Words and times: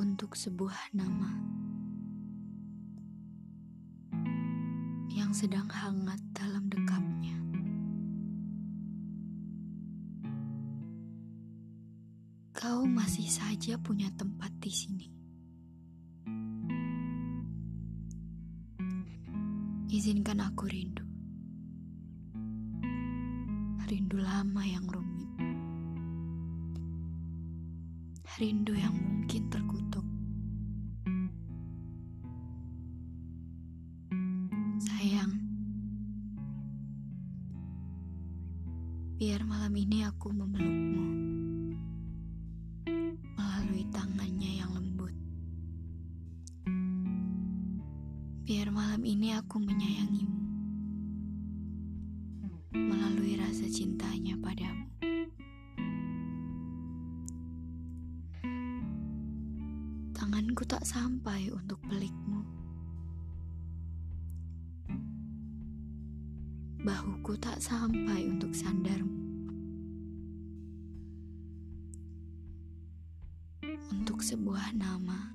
untuk 0.00 0.32
sebuah 0.32 0.96
nama 0.96 1.28
yang 5.12 5.28
sedang 5.36 5.68
hangat 5.68 6.16
dalam 6.32 6.72
dekapnya. 6.72 7.36
Kau 12.56 12.88
masih 12.88 13.28
saja 13.28 13.76
punya 13.76 14.08
tempat 14.16 14.48
di 14.56 14.72
sini. 14.72 15.08
Izinkan 19.92 20.40
aku 20.40 20.64
rindu. 20.64 21.04
Rindu 23.84 24.16
lama 24.16 24.64
yang 24.64 24.88
rumit. 24.88 25.28
Rindu 28.40 28.72
yang 28.72 28.96
mungkin 28.96 29.49
Sayang, 34.80 35.36
biar 39.20 39.44
malam 39.44 39.76
ini 39.76 40.08
aku 40.08 40.32
memelukmu 40.32 41.04
melalui 43.36 43.84
tangannya 43.92 44.64
yang 44.64 44.72
lembut. 44.72 45.12
Biar 48.48 48.72
malam 48.72 49.04
ini 49.04 49.36
aku 49.36 49.60
menyayangimu 49.60 50.40
melalui 52.72 53.36
rasa 53.36 53.68
cintanya 53.68 54.40
padamu. 54.40 54.88
Tanganku 60.16 60.64
tak 60.64 60.88
sampai 60.88 61.52
untuk 61.52 61.76
pelikmu. 61.84 62.39
Bahuku 66.80 67.36
tak 67.36 67.60
sampai 67.60 68.24
untuk 68.24 68.56
sandarmu. 68.56 69.20
Untuk 73.92 74.24
sebuah 74.24 74.72
nama, 74.72 75.28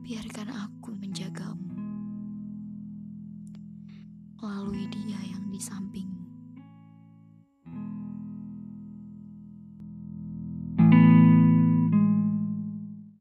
biarkan 0.00 0.48
aku 0.56 0.96
menjagamu 0.96 1.76
melalui 4.40 4.88
dia 4.88 5.20
yang 5.36 5.44
di 5.52 5.60
sampingmu. 5.60 6.19